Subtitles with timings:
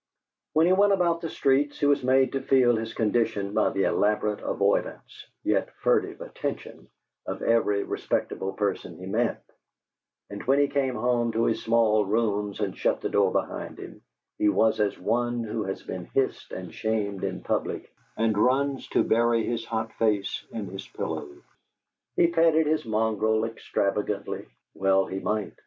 [0.53, 3.83] When he went about the streets he was made to feel his condition by the
[3.83, 6.87] elaborate avoidance, yet furtive attention,
[7.27, 9.43] of every respectable person he met;
[10.31, 14.01] and when he came home to his small rooms and shut the door behind him,
[14.39, 19.03] he was as one who has been hissed and shamed in public and runs to
[19.03, 21.29] bury his hot face in his pillow.
[22.15, 25.53] He petted his mongrel extravagantly (well he might!)